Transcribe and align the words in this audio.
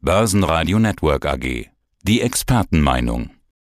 Börsenradio 0.00 0.78
Network 0.78 1.26
AG. 1.26 1.66
Die 2.04 2.20
Expertenmeinung. 2.20 3.30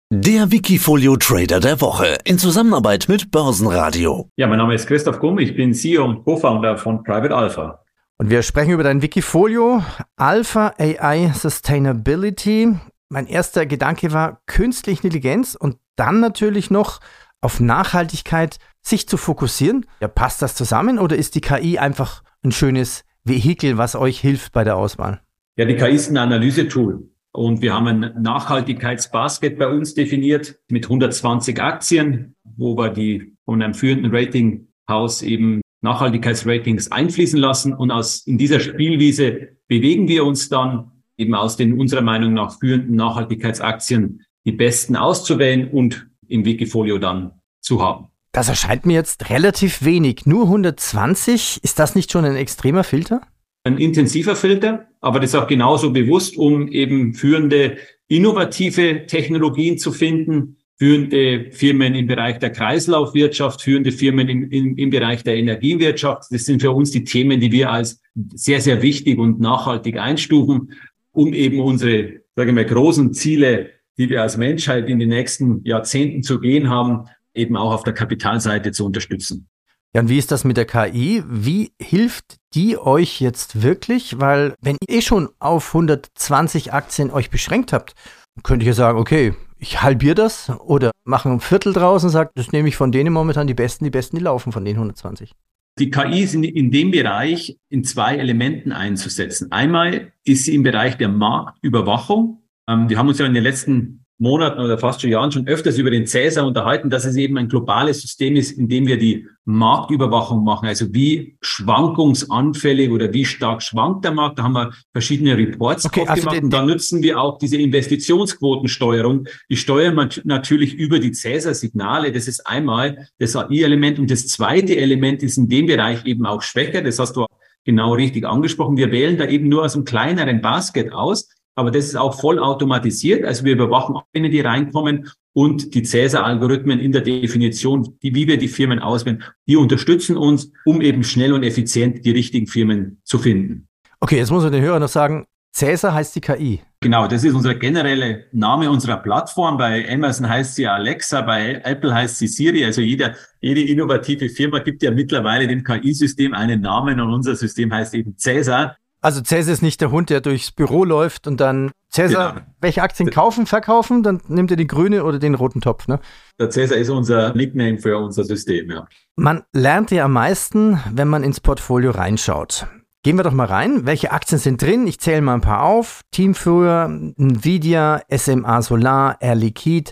Der 0.09 0.51
Wikifolio 0.51 1.17
Trader 1.17 1.59
der 1.59 1.81
Woche 1.81 2.17
in 2.23 2.39
Zusammenarbeit 2.39 3.09
mit 3.09 3.29
Börsenradio. 3.29 4.29
Ja, 4.37 4.47
mein 4.47 4.57
Name 4.57 4.73
ist 4.73 4.87
Christoph 4.87 5.19
Gumm, 5.19 5.37
ich 5.39 5.53
bin 5.53 5.73
CEO 5.73 6.05
und 6.05 6.23
Co-Founder 6.23 6.77
von 6.77 7.03
Private 7.03 7.35
Alpha. 7.35 7.83
Und 8.17 8.29
wir 8.29 8.41
sprechen 8.41 8.71
über 8.71 8.83
dein 8.83 9.01
Wikifolio 9.01 9.83
Alpha 10.15 10.73
AI 10.77 11.33
Sustainability. 11.33 12.73
Mein 13.09 13.27
erster 13.27 13.65
Gedanke 13.65 14.13
war 14.13 14.39
künstliche 14.45 15.03
Intelligenz 15.03 15.55
und 15.55 15.75
dann 15.97 16.21
natürlich 16.21 16.71
noch 16.71 17.01
auf 17.41 17.59
Nachhaltigkeit 17.59 18.59
sich 18.81 19.09
zu 19.09 19.17
fokussieren. 19.17 19.85
Ja, 19.99 20.07
passt 20.07 20.41
das 20.41 20.55
zusammen 20.55 20.99
oder 20.99 21.17
ist 21.17 21.35
die 21.35 21.41
KI 21.41 21.79
einfach 21.79 22.23
ein 22.45 22.53
schönes 22.53 23.03
Vehikel, 23.25 23.77
was 23.77 23.97
euch 23.97 24.21
hilft 24.21 24.53
bei 24.53 24.63
der 24.63 24.77
Auswahl? 24.77 25.22
Ja, 25.55 25.65
die 25.65 25.75
KI 25.75 25.91
ist 25.91 26.09
ein 26.09 26.17
Analysetool. 26.17 27.09
Und 27.31 27.61
wir 27.61 27.73
haben 27.73 27.87
ein 27.87 28.21
Nachhaltigkeitsbasket 28.21 29.57
bei 29.57 29.67
uns 29.67 29.93
definiert 29.93 30.59
mit 30.69 30.85
120 30.85 31.61
Aktien, 31.61 32.35
wo 32.43 32.77
wir 32.77 32.89
die 32.89 33.35
von 33.45 33.61
einem 33.61 33.73
führenden 33.73 34.15
Ratinghaus 34.15 35.21
eben 35.21 35.61
Nachhaltigkeitsratings 35.81 36.91
einfließen 36.91 37.39
lassen. 37.39 37.73
Und 37.73 37.91
aus, 37.91 38.25
in 38.25 38.37
dieser 38.37 38.59
Spielwiese 38.59 39.49
bewegen 39.67 40.07
wir 40.07 40.25
uns 40.25 40.49
dann 40.49 40.91
eben 41.17 41.35
aus 41.35 41.57
den 41.57 41.79
unserer 41.79 42.01
Meinung 42.01 42.33
nach 42.33 42.57
führenden 42.59 42.95
Nachhaltigkeitsaktien 42.95 44.21
die 44.45 44.51
besten 44.51 44.95
auszuwählen 44.95 45.69
und 45.69 46.07
im 46.27 46.45
Wikifolio 46.45 46.97
dann 46.97 47.41
zu 47.61 47.81
haben. 47.81 48.07
Das 48.31 48.49
erscheint 48.49 48.85
mir 48.85 48.93
jetzt 48.93 49.29
relativ 49.29 49.85
wenig. 49.85 50.25
Nur 50.25 50.45
120, 50.45 51.63
ist 51.63 51.79
das 51.79 51.95
nicht 51.95 52.11
schon 52.11 52.25
ein 52.25 52.35
extremer 52.35 52.83
Filter? 52.83 53.21
Ein 53.65 53.77
intensiver 53.77 54.35
Filter, 54.35 54.87
aber 54.99 55.21
das 55.21 55.35
auch 55.35 55.47
genauso 55.47 55.91
bewusst, 55.91 56.37
um 56.37 56.67
eben 56.67 57.13
führende 57.13 57.77
innovative 58.09 59.05
Technologien 59.07 59.77
zu 59.77 59.93
finden, 59.93 60.57
führende 60.77 61.51
Firmen 61.51 61.95
im 61.95 62.07
Bereich 62.07 62.39
der 62.39 62.49
Kreislaufwirtschaft, 62.49 63.61
führende 63.61 63.93
Firmen 63.93 64.27
im, 64.27 64.49
im, 64.51 64.75
im 64.75 64.89
Bereich 64.89 65.23
der 65.23 65.37
Energiewirtschaft. 65.37 66.23
Das 66.29 66.43
sind 66.43 66.61
für 66.61 66.71
uns 66.71 66.91
die 66.91 67.05
Themen, 67.05 67.39
die 67.39 67.53
wir 67.53 67.71
als 67.71 68.01
sehr, 68.33 68.59
sehr 68.59 68.81
wichtig 68.81 69.17
und 69.17 69.39
nachhaltig 69.39 69.97
einstufen, 69.97 70.73
um 71.13 71.33
eben 71.33 71.61
unsere, 71.61 72.21
sage 72.35 72.49
ich 72.49 72.55
mal, 72.55 72.65
großen 72.65 73.13
Ziele, 73.13 73.69
die 73.97 74.09
wir 74.09 74.23
als 74.23 74.35
Menschheit 74.35 74.89
in 74.89 74.99
den 74.99 75.09
nächsten 75.09 75.63
Jahrzehnten 75.63 76.21
zu 76.21 76.41
gehen 76.41 76.69
haben, 76.69 77.05
eben 77.33 77.55
auch 77.55 77.73
auf 77.73 77.83
der 77.83 77.93
Kapitalseite 77.93 78.73
zu 78.73 78.85
unterstützen. 78.85 79.47
Ja, 79.95 80.01
und 80.01 80.09
wie 80.09 80.17
ist 80.17 80.31
das 80.31 80.43
mit 80.43 80.57
der 80.57 80.65
KI? 80.65 81.23
Wie 81.27 81.71
hilft 81.79 82.37
die 82.55 82.79
euch 82.79 83.21
jetzt 83.21 83.61
wirklich? 83.61 84.19
Weil 84.19 84.55
wenn 84.59 84.77
ihr 84.81 84.97
eh 84.97 85.01
schon 85.01 85.29
auf 85.37 85.67
120 85.75 86.73
Aktien 86.73 87.11
euch 87.11 87.29
beschränkt 87.29 87.73
habt, 87.73 87.93
könnte 88.41 88.63
ich 88.63 88.67
ja 88.67 88.73
sagen, 88.73 88.97
okay, 88.97 89.35
ich 89.59 89.83
halbiere 89.83 90.15
das 90.15 90.49
oder 90.49 90.91
mache 91.03 91.29
ein 91.29 91.39
Viertel 91.39 91.73
draus 91.73 92.03
und 92.03 92.09
sage, 92.09 92.31
das 92.33 92.51
nehme 92.51 92.69
ich 92.69 92.75
von 92.75 92.91
denen 92.91 93.13
momentan 93.13 93.45
die 93.45 93.53
Besten, 93.53 93.83
die 93.83 93.91
Besten, 93.91 94.17
die 94.17 94.23
laufen 94.23 94.51
von 94.51 94.65
den 94.65 94.75
120. 94.75 95.33
Die 95.79 95.91
KI 95.91 96.23
ist 96.23 96.33
in, 96.33 96.71
dem 96.71 96.91
Bereich 96.91 97.57
in 97.69 97.83
zwei 97.83 98.17
Elementen 98.17 98.71
einzusetzen. 98.71 99.51
Einmal 99.51 100.11
ist 100.23 100.45
sie 100.45 100.55
im 100.55 100.63
Bereich 100.63 100.97
der 100.97 101.09
Marktüberwachung. 101.09 102.43
Ähm, 102.67 102.89
wir 102.89 102.97
haben 102.97 103.07
uns 103.07 103.19
ja 103.19 103.25
in 103.25 103.33
den 103.33 103.43
letzten 103.43 104.02
Monaten 104.19 104.61
oder 104.61 104.77
fast 104.77 105.01
schon 105.01 105.09
Jahren 105.09 105.31
schon 105.31 105.47
öfters 105.47 105.77
über 105.77 105.89
den 105.91 106.05
Cäsar 106.05 106.45
unterhalten, 106.45 106.89
dass 106.89 107.05
es 107.05 107.15
eben 107.15 107.37
ein 107.37 107.49
globales 107.49 108.01
System 108.01 108.35
ist, 108.35 108.51
in 108.51 108.67
dem 108.67 108.87
wir 108.87 108.97
die 108.97 109.27
Marktüberwachung 109.45 110.43
machen. 110.43 110.67
Also 110.67 110.93
wie 110.93 111.35
schwankungsanfällig 111.41 112.91
oder 112.91 113.11
wie 113.11 113.25
stark 113.25 113.61
schwankt 113.61 114.05
der 114.05 114.11
Markt. 114.11 114.39
Da 114.39 114.43
haben 114.43 114.53
wir 114.53 114.71
verschiedene 114.91 115.37
Reports 115.37 115.85
okay, 115.85 116.05
also 116.07 116.21
gemacht. 116.21 116.43
Und 116.43 116.49
da 116.51 116.65
nutzen 116.65 117.01
wir 117.01 117.19
auch 117.19 117.37
diese 117.39 117.57
Investitionsquotensteuerung. 117.57 119.25
Die 119.49 119.57
steuern 119.57 119.95
wir 119.95 120.09
natürlich 120.23 120.75
über 120.75 120.99
die 120.99 121.11
Cäsar-Signale. 121.11 122.11
Das 122.11 122.27
ist 122.27 122.47
einmal 122.47 123.09
das 123.19 123.35
AI-Element. 123.35 123.99
Und 123.99 124.11
das 124.11 124.27
zweite 124.27 124.77
Element 124.77 125.23
ist 125.23 125.37
in 125.37 125.49
dem 125.49 125.65
Bereich 125.65 126.05
eben 126.05 126.25
auch 126.25 126.41
schwächer. 126.41 126.81
Das 126.81 126.99
hast 126.99 127.15
du 127.17 127.25
genau 127.65 127.93
richtig 127.93 128.25
angesprochen. 128.25 128.77
Wir 128.77 128.91
wählen 128.91 129.17
da 129.17 129.25
eben 129.27 129.49
nur 129.49 129.63
aus 129.63 129.75
einem 129.75 129.85
kleineren 129.85 130.41
Basket 130.41 130.93
aus 130.93 131.29
aber 131.55 131.71
das 131.71 131.85
ist 131.85 131.95
auch 131.95 132.19
voll 132.19 132.39
automatisiert. 132.39 133.25
Also 133.25 133.45
wir 133.45 133.53
überwachen 133.53 133.95
auch, 133.95 134.05
wenn 134.13 134.23
die 134.23 134.41
reinkommen 134.41 135.09
und 135.33 135.73
die 135.73 135.83
Cäsar-Algorithmen 135.83 136.79
in 136.79 136.91
der 136.91 137.01
Definition, 137.01 137.97
die, 138.01 138.13
wie 138.15 138.27
wir 138.27 138.37
die 138.37 138.47
Firmen 138.47 138.79
auswählen, 138.79 139.23
die 139.47 139.55
unterstützen 139.55 140.17
uns, 140.17 140.51
um 140.65 140.81
eben 140.81 141.03
schnell 141.03 141.33
und 141.33 141.43
effizient 141.43 142.05
die 142.05 142.11
richtigen 142.11 142.47
Firmen 142.47 143.01
zu 143.03 143.17
finden. 143.19 143.67
Okay, 143.99 144.17
jetzt 144.17 144.31
muss 144.31 144.43
man 144.43 144.51
den 144.51 144.61
Hörer 144.61 144.79
noch 144.79 144.89
sagen, 144.89 145.25
Cäsar 145.53 145.93
heißt 145.93 146.15
die 146.15 146.21
KI. 146.21 146.61
Genau, 146.81 147.07
das 147.07 147.23
ist 147.23 147.35
unser 147.35 147.53
generelle 147.53 148.25
Name 148.31 148.69
unserer 148.69 148.97
Plattform. 148.97 149.57
Bei 149.57 149.87
Amazon 149.87 150.27
heißt 150.27 150.55
sie 150.55 150.67
Alexa, 150.67 151.21
bei 151.21 151.61
Apple 151.63 151.93
heißt 151.93 152.17
sie 152.17 152.27
Siri. 152.27 152.65
Also 152.65 152.81
jeder, 152.81 153.13
jede 153.39 153.61
innovative 153.61 154.29
Firma 154.29 154.59
gibt 154.59 154.81
ja 154.81 154.89
mittlerweile 154.89 155.47
dem 155.47 155.63
KI-System 155.63 156.33
einen 156.33 156.61
Namen 156.61 156.99
und 156.99 157.13
unser 157.13 157.35
System 157.35 157.71
heißt 157.71 157.93
eben 157.93 158.17
Cäsar. 158.17 158.75
Also 159.03 159.21
Cäsar 159.21 159.53
ist 159.53 159.61
nicht 159.61 159.81
der 159.81 159.91
Hund, 159.91 160.09
der 160.09 160.21
durchs 160.21 160.51
Büro 160.51 160.85
läuft 160.85 161.27
und 161.27 161.41
dann 161.41 161.71
Cäsar, 161.89 162.33
genau. 162.35 162.45
welche 162.61 162.81
Aktien 162.81 163.09
kaufen, 163.09 163.45
verkaufen, 163.45 164.01
dann 164.01 164.21
nimmt 164.29 164.49
er 164.49 164.55
die 164.55 164.65
grüne 164.65 165.03
oder 165.03 165.19
den 165.19 165.35
roten 165.35 165.59
Topf, 165.59 165.89
ne? 165.89 165.99
Der 166.39 166.49
Cäsar 166.49 166.77
ist 166.77 166.89
unser 166.89 167.35
Nickname 167.35 167.77
für 167.79 167.97
unser 167.97 168.23
System, 168.23 168.71
ja. 168.71 168.87
Man 169.17 169.43
lernt 169.51 169.91
ja 169.91 170.05
am 170.05 170.13
meisten, 170.13 170.79
wenn 170.89 171.09
man 171.09 171.21
ins 171.21 171.41
Portfolio 171.41 171.91
reinschaut. 171.91 172.65
Gehen 173.03 173.17
wir 173.17 173.23
doch 173.23 173.33
mal 173.33 173.47
rein. 173.47 173.85
Welche 173.85 174.13
Aktien 174.13 174.39
sind 174.39 174.61
drin? 174.61 174.87
Ich 174.87 175.01
zähle 175.01 175.21
mal 175.21 175.33
ein 175.33 175.41
paar 175.41 175.63
auf. 175.63 176.03
Teamführer, 176.11 176.85
Nvidia, 176.85 178.01
SMA 178.09 178.61
Solar, 178.61 179.17
Air 179.19 179.35
Liquide, 179.35 179.91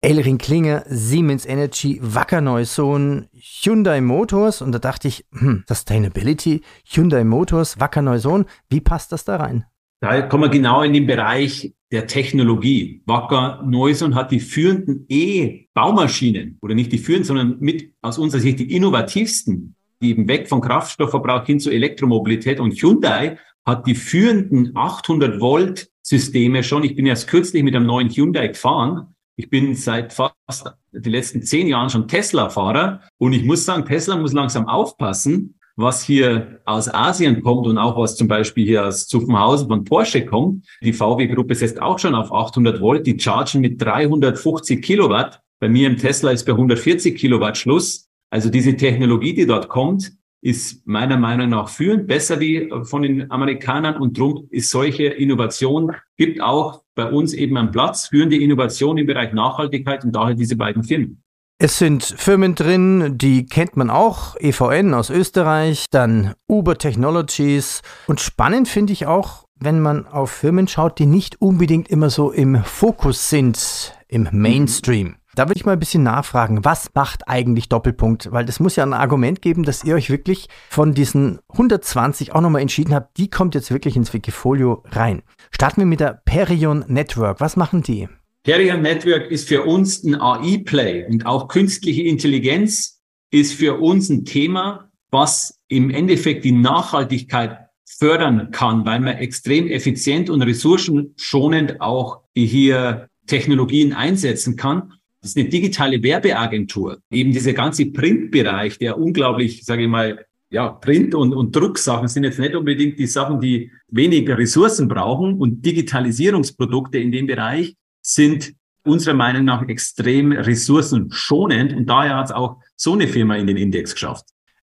Elring 0.00 0.38
Klinger, 0.38 0.84
Siemens 0.86 1.44
Energy, 1.44 1.98
Wacker 2.00 2.40
Neusohn, 2.40 3.26
Hyundai 3.32 4.00
Motors 4.00 4.62
und 4.62 4.70
da 4.70 4.78
dachte 4.78 5.08
ich, 5.08 5.24
hm, 5.32 5.64
Sustainability, 5.66 6.62
Hyundai 6.86 7.24
Motors, 7.24 7.80
Wacker 7.80 8.02
Neusohn, 8.02 8.44
wie 8.70 8.80
passt 8.80 9.10
das 9.10 9.24
da 9.24 9.36
rein? 9.36 9.64
Da 10.00 10.22
kommen 10.22 10.44
wir 10.44 10.50
genau 10.50 10.82
in 10.82 10.92
den 10.92 11.08
Bereich 11.08 11.74
der 11.90 12.06
Technologie. 12.06 13.02
Wacker 13.06 13.60
Neuson 13.66 14.14
hat 14.14 14.30
die 14.30 14.38
führenden 14.38 15.04
E-Baumaschinen 15.08 16.58
oder 16.62 16.76
nicht 16.76 16.92
die 16.92 16.98
führenden, 16.98 17.26
sondern 17.26 17.56
mit 17.58 17.92
aus 18.00 18.18
unserer 18.18 18.40
Sicht 18.40 18.60
die 18.60 18.72
innovativsten, 18.76 19.74
die 20.00 20.10
eben 20.10 20.28
weg 20.28 20.48
vom 20.48 20.60
Kraftstoffverbrauch 20.60 21.44
hin 21.44 21.58
zur 21.58 21.72
Elektromobilität 21.72 22.60
und 22.60 22.80
Hyundai 22.80 23.38
hat 23.66 23.88
die 23.88 23.96
führenden 23.96 24.76
800 24.76 25.40
Volt 25.40 25.90
Systeme 26.02 26.62
schon. 26.62 26.84
Ich 26.84 26.94
bin 26.94 27.04
erst 27.04 27.26
kürzlich 27.26 27.64
mit 27.64 27.74
einem 27.74 27.86
neuen 27.86 28.10
Hyundai 28.10 28.46
gefahren 28.46 29.16
ich 29.38 29.48
bin 29.48 29.76
seit 29.76 30.12
fast 30.12 30.72
die 30.90 31.08
letzten 31.08 31.42
zehn 31.42 31.68
Jahren 31.68 31.88
schon 31.88 32.08
Tesla-Fahrer 32.08 33.02
und 33.18 33.32
ich 33.32 33.44
muss 33.44 33.64
sagen, 33.64 33.84
Tesla 33.84 34.16
muss 34.16 34.32
langsam 34.32 34.66
aufpassen, 34.66 35.54
was 35.76 36.02
hier 36.02 36.60
aus 36.64 36.92
Asien 36.92 37.40
kommt 37.40 37.68
und 37.68 37.78
auch 37.78 37.96
was 37.96 38.16
zum 38.16 38.26
Beispiel 38.26 38.66
hier 38.66 38.84
aus 38.84 39.06
Zuffenhausen 39.06 39.68
von 39.68 39.84
Porsche 39.84 40.26
kommt. 40.26 40.66
Die 40.82 40.92
VW-Gruppe 40.92 41.54
setzt 41.54 41.80
auch 41.80 42.00
schon 42.00 42.16
auf 42.16 42.32
800 42.32 42.80
Volt, 42.80 43.06
die 43.06 43.16
chargen 43.16 43.60
mit 43.60 43.80
350 43.80 44.82
Kilowatt. 44.82 45.40
Bei 45.60 45.68
mir 45.68 45.86
im 45.86 45.98
Tesla 45.98 46.32
ist 46.32 46.44
bei 46.44 46.52
140 46.52 47.16
Kilowatt 47.16 47.56
Schluss. 47.56 48.08
Also 48.30 48.50
diese 48.50 48.76
Technologie, 48.76 49.34
die 49.34 49.46
dort 49.46 49.68
kommt, 49.68 50.10
ist 50.40 50.84
meiner 50.84 51.16
Meinung 51.16 51.50
nach 51.50 51.68
führend, 51.68 52.08
besser 52.08 52.40
wie 52.40 52.72
von 52.82 53.02
den 53.02 53.30
Amerikanern 53.30 53.96
und 53.98 54.18
drum 54.18 54.48
ist 54.50 54.70
solche 54.70 55.04
Innovation, 55.04 55.92
gibt 56.16 56.40
auch 56.40 56.82
bei 56.98 57.10
uns 57.10 57.32
eben 57.32 57.56
einen 57.56 57.70
Platz, 57.70 58.08
führende 58.08 58.36
Innovation 58.36 58.98
im 58.98 59.06
Bereich 59.06 59.32
Nachhaltigkeit 59.32 60.04
und 60.04 60.12
daher 60.12 60.34
diese 60.34 60.56
beiden 60.56 60.82
Firmen. 60.82 61.22
Es 61.60 61.78
sind 61.78 62.02
Firmen 62.04 62.54
drin, 62.54 63.16
die 63.16 63.46
kennt 63.46 63.76
man 63.76 63.88
auch, 63.88 64.36
EVN 64.38 64.94
aus 64.94 65.08
Österreich, 65.08 65.86
dann 65.90 66.34
Uber 66.48 66.76
Technologies 66.76 67.82
und 68.08 68.20
spannend 68.20 68.68
finde 68.68 68.92
ich 68.92 69.06
auch, 69.06 69.46
wenn 69.60 69.80
man 69.80 70.06
auf 70.06 70.30
Firmen 70.30 70.66
schaut, 70.66 70.98
die 70.98 71.06
nicht 71.06 71.40
unbedingt 71.40 71.88
immer 71.88 72.10
so 72.10 72.32
im 72.32 72.62
Fokus 72.64 73.30
sind, 73.30 73.94
im 74.08 74.28
Mainstream. 74.32 75.16
Da 75.34 75.48
würde 75.48 75.58
ich 75.58 75.66
mal 75.66 75.72
ein 75.72 75.78
bisschen 75.78 76.02
nachfragen, 76.02 76.64
was 76.64 76.90
macht 76.94 77.28
eigentlich 77.28 77.68
Doppelpunkt? 77.68 78.32
Weil 78.32 78.44
das 78.44 78.60
muss 78.60 78.76
ja 78.76 78.84
ein 78.84 78.94
Argument 78.94 79.42
geben, 79.42 79.62
dass 79.62 79.84
ihr 79.84 79.94
euch 79.94 80.10
wirklich 80.10 80.48
von 80.70 80.94
diesen 80.94 81.38
120 81.50 82.32
auch 82.32 82.40
nochmal 82.40 82.62
entschieden 82.62 82.94
habt, 82.94 83.16
die 83.18 83.28
kommt 83.28 83.54
jetzt 83.54 83.70
wirklich 83.70 83.96
ins 83.96 84.12
Wikifolio 84.12 84.82
rein. 84.90 85.22
Starten 85.50 85.82
wir 85.82 85.86
mit 85.86 86.00
der 86.00 86.20
Perion 86.24 86.84
Network. 86.88 87.40
Was 87.40 87.56
machen 87.56 87.82
die? 87.82 88.08
Perion 88.42 88.82
Network 88.82 89.30
ist 89.30 89.48
für 89.48 89.64
uns 89.64 90.02
ein 90.02 90.20
AI-Play 90.20 91.06
und 91.06 91.26
auch 91.26 91.48
künstliche 91.48 92.02
Intelligenz 92.02 93.02
ist 93.30 93.52
für 93.52 93.78
uns 93.78 94.08
ein 94.08 94.24
Thema, 94.24 94.90
was 95.10 95.60
im 95.68 95.90
Endeffekt 95.90 96.44
die 96.44 96.52
Nachhaltigkeit 96.52 97.58
fördern 97.98 98.50
kann, 98.50 98.86
weil 98.86 99.00
man 99.00 99.16
extrem 99.16 99.66
effizient 99.66 100.30
und 100.30 100.42
ressourcenschonend 100.42 101.80
auch 101.80 102.22
hier 102.34 103.08
Technologien 103.26 103.92
einsetzen 103.92 104.56
kann. 104.56 104.94
Das 105.20 105.30
ist 105.30 105.36
eine 105.36 105.48
digitale 105.48 106.02
Werbeagentur. 106.02 106.98
Eben 107.10 107.32
dieser 107.32 107.52
ganze 107.52 107.86
Printbereich, 107.86 108.78
der 108.78 108.98
unglaublich, 108.98 109.64
sage 109.64 109.82
ich 109.82 109.88
mal, 109.88 110.24
ja, 110.50 110.68
Print- 110.68 111.14
und, 111.14 111.34
und 111.34 111.54
Drucksachen 111.54 112.08
sind 112.08 112.24
jetzt 112.24 112.38
nicht 112.38 112.54
unbedingt 112.54 112.98
die 112.98 113.06
Sachen, 113.06 113.40
die 113.40 113.70
weniger 113.88 114.38
Ressourcen 114.38 114.88
brauchen 114.88 115.34
und 115.34 115.64
Digitalisierungsprodukte 115.64 116.98
in 116.98 117.12
dem 117.12 117.26
Bereich 117.26 117.74
sind 118.00 118.54
unserer 118.84 119.14
Meinung 119.14 119.44
nach 119.44 119.68
extrem 119.68 120.32
ressourcenschonend 120.32 121.74
und 121.74 121.86
daher 121.86 122.16
hat 122.16 122.26
es 122.26 122.32
auch 122.32 122.56
so 122.76 122.94
eine 122.94 123.06
Firma 123.08 123.36
in 123.36 123.46
den 123.46 123.56
Index 123.56 123.92
geschafft. 123.92 124.24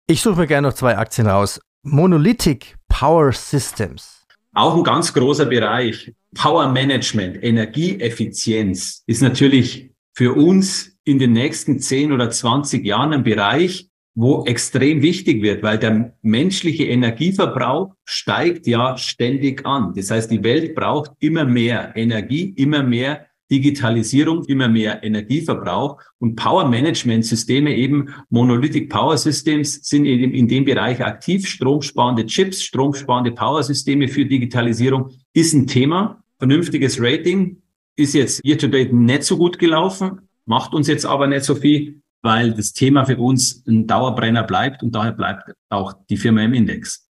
Ich 0.07 0.21
suche 0.21 0.41
mir 0.41 0.47
gerne 0.47 0.67
noch 0.67 0.75
zwei 0.75 0.97
Aktien 0.97 1.27
raus. 1.27 1.59
Monolithic 1.83 2.75
Power 2.87 3.31
Systems. 3.31 4.25
Auch 4.53 4.75
ein 4.75 4.83
ganz 4.83 5.13
großer 5.13 5.45
Bereich. 5.45 6.13
Power 6.35 6.69
Management, 6.69 7.41
Energieeffizienz 7.41 9.03
ist 9.07 9.21
natürlich 9.21 9.90
für 10.13 10.33
uns 10.33 10.97
in 11.03 11.19
den 11.19 11.33
nächsten 11.33 11.79
10 11.79 12.11
oder 12.11 12.29
20 12.29 12.85
Jahren 12.85 13.13
ein 13.13 13.23
Bereich, 13.23 13.89
wo 14.13 14.43
extrem 14.45 15.01
wichtig 15.01 15.41
wird, 15.41 15.63
weil 15.63 15.79
der 15.79 16.13
menschliche 16.21 16.85
Energieverbrauch 16.85 17.93
steigt 18.03 18.67
ja 18.67 18.97
ständig 18.97 19.65
an. 19.65 19.93
Das 19.95 20.11
heißt, 20.11 20.29
die 20.29 20.43
Welt 20.43 20.75
braucht 20.75 21.11
immer 21.19 21.45
mehr 21.45 21.93
Energie, 21.95 22.53
immer 22.57 22.83
mehr 22.83 23.27
Digitalisierung, 23.49 24.45
immer 24.45 24.69
mehr 24.69 25.03
Energieverbrauch 25.03 26.01
und 26.19 26.35
Power 26.35 26.67
Management 26.69 27.25
Systeme 27.25 27.75
eben 27.75 28.13
Monolithic 28.29 28.89
Power 28.89 29.17
Systems 29.17 29.81
sind 29.83 30.05
eben 30.05 30.33
in 30.33 30.47
dem 30.47 30.63
Bereich 30.63 31.03
aktiv. 31.03 31.45
Stromsparende 31.47 32.25
Chips, 32.25 32.63
stromsparende 32.63 33.31
Power 33.31 33.61
Systeme 33.61 34.07
für 34.07 34.25
Digitalisierung 34.25 35.09
ist 35.33 35.53
ein 35.53 35.67
Thema. 35.67 36.23
Vernünftiges 36.39 37.01
Rating 37.01 37.61
ist 37.95 38.13
jetzt 38.13 38.43
year 38.45 38.57
to 38.57 38.67
date 38.67 38.93
nicht 38.93 39.23
so 39.23 39.37
gut 39.37 39.59
gelaufen, 39.59 40.29
macht 40.45 40.73
uns 40.73 40.87
jetzt 40.87 41.05
aber 41.05 41.27
nicht 41.27 41.45
so 41.45 41.55
viel, 41.55 42.01
weil 42.21 42.53
das 42.53 42.73
Thema 42.73 43.05
für 43.05 43.17
uns 43.17 43.65
ein 43.67 43.87
Dauerbrenner 43.87 44.43
bleibt 44.43 44.83
und 44.83 44.93
daher 44.93 45.11
bleibt 45.11 45.51
auch 45.69 45.93
die 46.09 46.17
Firma 46.17 46.43
im 46.43 46.53
Index. 46.53 47.07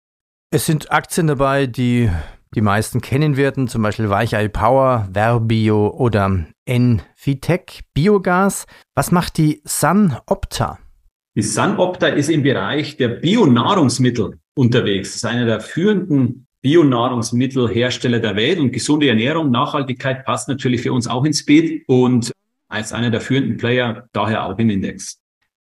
Es 0.51 0.67
sind 0.67 0.91
Aktien 0.91 1.27
dabei, 1.27 1.67
die 1.67 2.11
die 2.55 2.63
meisten 2.63 3.01
kennen 3.01 3.37
werden, 3.37 3.69
zum 3.69 3.83
Beispiel 3.83 4.09
Weichei 4.09 4.49
Power, 4.49 5.09
Verbio 5.13 5.89
oder 5.89 6.47
Enfitec 6.65 7.81
Biogas. 7.93 8.67
Was 8.95 9.13
macht 9.13 9.37
die 9.37 9.61
Sun 9.65 10.17
Opta? 10.27 10.79
Die 11.37 11.43
Sun 11.43 11.77
Opta 11.77 12.09
ist 12.09 12.31
im 12.31 12.43
Bereich 12.43 12.97
der 12.97 13.09
Bionahrungsmittel 13.09 14.39
unterwegs. 14.57 15.11
Das 15.11 15.17
ist 15.17 15.25
einer 15.27 15.45
der 15.45 15.61
führenden 15.61 16.48
Bionahrungsmittelhersteller 16.63 18.19
der 18.21 18.37
Welt 18.37 18.59
und 18.59 18.73
gesunde 18.73 19.09
Ernährung, 19.09 19.51
Nachhaltigkeit 19.51 20.25
passt 20.25 20.49
natürlich 20.49 20.83
für 20.83 20.93
uns 20.93 21.07
auch 21.07 21.25
ins 21.25 21.45
Bild 21.45 21.83
und 21.87 22.33
als 22.69 22.93
einer 22.93 23.11
der 23.11 23.21
führenden 23.21 23.57
Player 23.57 24.09
daher 24.13 24.45
auch 24.45 24.59
im 24.59 24.71
Index. 24.71 25.21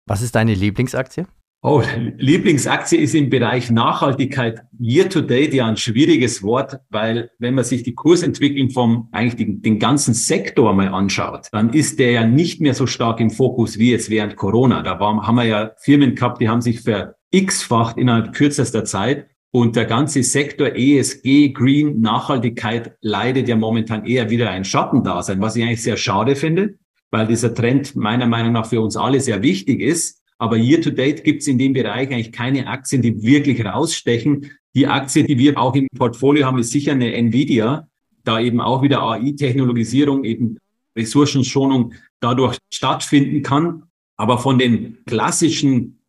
Was 0.05 0.21
ist 0.21 0.35
deine 0.35 0.53
Lieblingsaktie? 0.53 1.25
Oh, 1.65 1.81
Lieblingsaktie 2.17 2.97
ist 2.97 3.15
im 3.15 3.29
Bereich 3.29 3.71
Nachhaltigkeit 3.71 4.63
year 4.77 5.09
to 5.09 5.21
date 5.21 5.53
ja 5.53 5.65
ein 5.65 5.77
schwieriges 5.77 6.43
Wort, 6.43 6.81
weil 6.89 7.31
wenn 7.39 7.53
man 7.53 7.63
sich 7.63 7.83
die 7.83 7.95
Kursentwicklung 7.95 8.69
vom 8.69 9.07
eigentlich 9.13 9.37
den, 9.37 9.61
den 9.61 9.79
ganzen 9.79 10.13
Sektor 10.13 10.73
mal 10.73 10.89
anschaut, 10.89 11.47
dann 11.53 11.71
ist 11.71 11.99
der 11.99 12.11
ja 12.11 12.27
nicht 12.27 12.59
mehr 12.59 12.73
so 12.73 12.85
stark 12.85 13.21
im 13.21 13.31
Fokus 13.31 13.79
wie 13.79 13.91
jetzt 13.91 14.09
während 14.09 14.35
Corona. 14.35 14.81
Da 14.81 14.99
war, 14.99 15.25
haben 15.25 15.35
wir 15.35 15.45
ja 15.45 15.71
Firmen 15.77 16.15
gehabt, 16.15 16.41
die 16.41 16.49
haben 16.49 16.61
sich 16.61 16.81
ver 16.81 17.15
x-facht 17.31 17.97
innerhalb 17.97 18.33
kürzester 18.33 18.83
Zeit. 18.83 19.27
Und 19.55 19.75
der 19.75 19.85
ganze 19.85 20.23
Sektor 20.23 20.69
ESG, 20.75 21.49
Green, 21.49 22.01
Nachhaltigkeit 22.01 22.97
leidet 23.01 23.47
ja 23.47 23.55
momentan 23.55 24.03
eher 24.03 24.31
wieder 24.31 24.49
ein 24.49 24.65
Schattendasein, 24.65 25.39
was 25.41 25.55
ich 25.55 25.63
eigentlich 25.63 25.83
sehr 25.83 25.95
schade 25.95 26.35
finde, 26.35 26.73
weil 27.11 27.27
dieser 27.27 27.53
Trend 27.53 27.95
meiner 27.95 28.25
Meinung 28.25 28.53
nach 28.53 28.65
für 28.65 28.81
uns 28.81 28.97
alle 28.97 29.19
sehr 29.19 29.43
wichtig 29.43 29.79
ist. 29.79 30.23
Aber 30.39 30.57
year 30.57 30.81
to 30.81 30.89
date 30.89 31.23
gibt 31.23 31.43
es 31.43 31.47
in 31.47 31.59
dem 31.59 31.73
Bereich 31.73 32.09
eigentlich 32.09 32.31
keine 32.31 32.65
Aktien, 32.65 33.03
die 33.03 33.21
wirklich 33.21 33.63
rausstechen. 33.63 34.49
Die 34.73 34.87
Aktie, 34.87 35.23
die 35.23 35.37
wir 35.37 35.55
auch 35.59 35.75
im 35.75 35.87
Portfolio 35.95 36.47
haben, 36.47 36.57
ist 36.57 36.71
sicher 36.71 36.93
eine 36.93 37.13
Nvidia, 37.13 37.87
da 38.23 38.39
eben 38.39 38.59
auch 38.59 38.81
wieder 38.81 39.03
AI-Technologisierung, 39.03 40.23
eben 40.23 40.57
Ressourcenschonung 40.97 41.93
dadurch 42.19 42.57
stattfinden 42.71 43.43
kann. 43.43 43.83
Aber 44.17 44.39
von 44.39 44.57
den 44.57 44.97
klassischen 45.05 45.99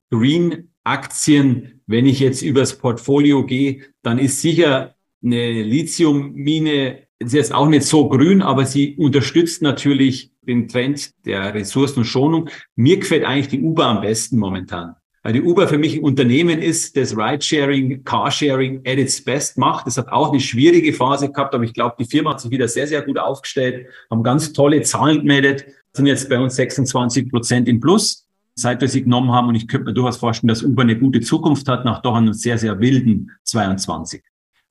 Green-Aktien, 0.84 1.80
wenn 1.86 2.06
ich 2.06 2.20
jetzt 2.20 2.42
übers 2.42 2.78
Portfolio 2.78 3.44
gehe, 3.44 3.82
dann 4.02 4.18
ist 4.18 4.40
sicher 4.40 4.94
eine 5.22 5.62
Lithiummine, 5.62 6.98
ist 7.18 7.32
jetzt 7.32 7.54
auch 7.54 7.68
nicht 7.68 7.84
so 7.84 8.08
grün, 8.08 8.42
aber 8.42 8.66
sie 8.66 8.96
unterstützt 8.96 9.62
natürlich 9.62 10.32
den 10.42 10.68
Trend 10.68 11.12
der 11.24 11.54
Ressourcenschonung. 11.54 12.50
Mir 12.76 12.98
gefällt 12.98 13.24
eigentlich 13.24 13.48
die 13.48 13.62
Uber 13.62 13.86
am 13.86 14.02
besten 14.02 14.38
momentan. 14.38 14.94
Weil 15.22 15.32
die 15.32 15.42
Uber 15.42 15.68
für 15.68 15.78
mich 15.78 15.96
ein 15.96 16.04
Unternehmen 16.04 16.60
ist, 16.60 16.98
das 16.98 17.16
Ridesharing, 17.16 18.04
Carsharing 18.04 18.82
at 18.86 18.98
its 18.98 19.24
best 19.24 19.56
macht. 19.56 19.86
Das 19.86 19.96
hat 19.96 20.08
auch 20.08 20.32
eine 20.32 20.40
schwierige 20.40 20.92
Phase 20.92 21.30
gehabt, 21.30 21.54
aber 21.54 21.64
ich 21.64 21.72
glaube, 21.72 21.96
die 21.98 22.04
Firma 22.04 22.32
hat 22.32 22.42
sich 22.42 22.50
wieder 22.50 22.68
sehr, 22.68 22.86
sehr 22.86 23.00
gut 23.00 23.18
aufgestellt, 23.18 23.86
haben 24.10 24.22
ganz 24.22 24.52
tolle 24.52 24.82
Zahlen 24.82 25.20
gemeldet, 25.20 25.64
sind 25.94 26.06
jetzt 26.06 26.28
bei 26.28 26.38
uns 26.38 26.56
26 26.56 27.30
Prozent 27.30 27.68
in 27.68 27.80
Plus, 27.80 28.23
seit 28.54 28.80
wir 28.80 28.88
sie 28.88 29.02
genommen 29.02 29.32
haben. 29.32 29.48
Und 29.48 29.54
ich 29.54 29.68
könnte 29.68 29.86
mir 29.86 29.94
durchaus 29.94 30.16
vorstellen, 30.16 30.48
dass 30.48 30.62
Uber 30.62 30.82
eine 30.82 30.98
gute 30.98 31.20
Zukunft 31.20 31.68
hat, 31.68 31.84
nach 31.84 32.02
doch 32.02 32.14
einem 32.14 32.32
sehr, 32.32 32.58
sehr 32.58 32.80
wilden 32.80 33.30
22. 33.44 34.22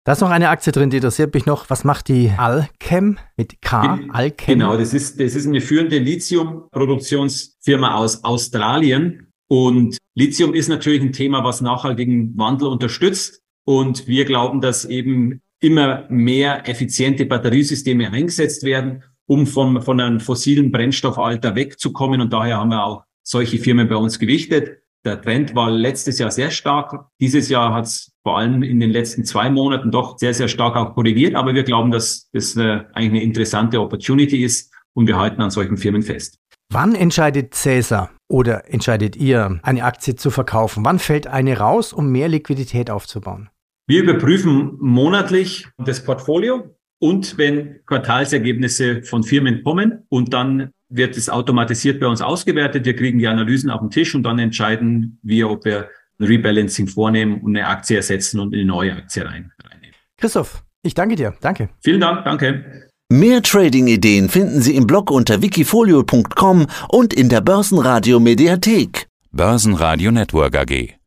Da 0.04 0.12
ist 0.12 0.20
noch 0.20 0.30
eine 0.30 0.48
Aktie 0.48 0.72
drin, 0.72 0.90
die 0.90 0.96
interessiert 0.96 1.32
mich 1.32 1.46
noch. 1.46 1.70
Was 1.70 1.84
macht 1.84 2.08
die 2.08 2.32
Alchem 2.36 3.18
mit 3.36 3.62
K? 3.62 4.00
Alchem? 4.12 4.58
Genau, 4.58 4.76
das 4.76 4.94
ist, 4.94 5.20
das 5.20 5.36
ist 5.36 5.46
eine 5.46 5.60
führende 5.60 5.98
Lithium-Produktionsfirma 5.98 7.94
aus 7.94 8.24
Australien. 8.24 9.28
Und 9.48 9.98
Lithium 10.16 10.54
ist 10.54 10.68
natürlich 10.68 11.02
ein 11.02 11.12
Thema, 11.12 11.44
was 11.44 11.60
nachhaltigen 11.60 12.36
Wandel 12.36 12.66
unterstützt. 12.66 13.42
Und 13.64 14.08
wir 14.08 14.24
glauben, 14.24 14.60
dass 14.60 14.84
eben 14.84 15.40
immer 15.60 16.06
mehr 16.08 16.68
effiziente 16.68 17.24
Batteriesysteme 17.24 18.10
eingesetzt 18.10 18.64
werden, 18.64 19.04
um 19.26 19.46
von, 19.46 19.80
von 19.82 20.00
einem 20.00 20.18
fossilen 20.18 20.72
Brennstoffalter 20.72 21.54
wegzukommen. 21.54 22.20
Und 22.20 22.32
daher 22.32 22.56
haben 22.56 22.70
wir 22.70 22.84
auch 22.84 23.04
solche 23.22 23.58
Firmen 23.58 23.88
bei 23.88 23.96
uns 23.96 24.18
gewichtet. 24.18 24.82
Der 25.04 25.20
Trend 25.20 25.54
war 25.54 25.70
letztes 25.70 26.18
Jahr 26.18 26.30
sehr 26.30 26.50
stark. 26.50 27.06
Dieses 27.20 27.48
Jahr 27.48 27.74
hat 27.74 27.86
es 27.86 28.12
vor 28.22 28.38
allem 28.38 28.62
in 28.62 28.78
den 28.78 28.90
letzten 28.90 29.24
zwei 29.24 29.50
Monaten 29.50 29.90
doch 29.90 30.16
sehr, 30.18 30.32
sehr 30.32 30.48
stark 30.48 30.76
auch 30.76 30.94
korrigiert. 30.94 31.34
Aber 31.34 31.54
wir 31.54 31.64
glauben, 31.64 31.90
dass 31.90 32.30
das 32.32 32.56
eine, 32.56 32.88
eigentlich 32.94 33.10
eine 33.10 33.22
interessante 33.22 33.80
Opportunity 33.80 34.44
ist 34.44 34.72
und 34.94 35.08
wir 35.08 35.18
halten 35.18 35.42
an 35.42 35.50
solchen 35.50 35.76
Firmen 35.76 36.02
fest. 36.02 36.38
Wann 36.72 36.94
entscheidet 36.94 37.54
Cäsar 37.54 38.10
oder 38.28 38.72
entscheidet 38.72 39.16
ihr, 39.16 39.60
eine 39.62 39.84
Aktie 39.84 40.14
zu 40.14 40.30
verkaufen? 40.30 40.84
Wann 40.84 40.98
fällt 40.98 41.26
eine 41.26 41.58
raus, 41.58 41.92
um 41.92 42.10
mehr 42.10 42.28
Liquidität 42.28 42.88
aufzubauen? 42.88 43.50
Wir 43.88 44.04
überprüfen 44.04 44.78
monatlich 44.80 45.68
das 45.76 46.04
Portfolio 46.04 46.76
und 47.00 47.36
wenn 47.36 47.80
Quartalsergebnisse 47.84 49.02
von 49.02 49.24
Firmen 49.24 49.64
kommen 49.64 50.06
und 50.08 50.32
dann 50.32 50.70
wird 50.92 51.16
es 51.16 51.28
automatisiert 51.28 52.00
bei 52.00 52.06
uns 52.06 52.20
ausgewertet. 52.20 52.84
Wir 52.84 52.94
kriegen 52.94 53.18
die 53.18 53.26
Analysen 53.26 53.70
auf 53.70 53.80
den 53.80 53.90
Tisch 53.90 54.14
und 54.14 54.22
dann 54.22 54.38
entscheiden 54.38 55.18
wir, 55.22 55.50
ob 55.50 55.64
wir 55.64 55.88
ein 56.18 56.26
Rebalancing 56.26 56.86
vornehmen 56.86 57.40
und 57.40 57.56
eine 57.56 57.66
Aktie 57.66 57.96
ersetzen 57.96 58.40
und 58.40 58.54
eine 58.54 58.64
neue 58.64 58.92
Aktie 58.92 59.24
rein, 59.24 59.52
reinnehmen. 59.64 59.96
Christoph, 60.16 60.62
ich 60.82 60.94
danke 60.94 61.16
dir. 61.16 61.34
Danke. 61.40 61.70
Vielen 61.80 62.00
Dank. 62.00 62.24
Danke. 62.24 62.88
Mehr 63.10 63.42
Trading-Ideen 63.42 64.28
finden 64.28 64.62
Sie 64.62 64.74
im 64.74 64.86
Blog 64.86 65.10
unter 65.10 65.42
wikifolio.com 65.42 66.66
und 66.88 67.12
in 67.12 67.28
der 67.28 67.42
Börsenradio 67.42 68.20
Mediathek. 68.20 69.06
Börsenradio 69.32 70.10
Network 70.10 70.56
AG. 70.56 71.01